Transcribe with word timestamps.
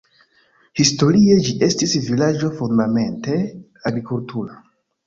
Historie 0.83 1.35
ĝi 1.49 1.53
estis 1.69 1.93
vilaĝo 2.09 2.51
fundamente 2.63 3.39
agrikultura. 3.93 4.61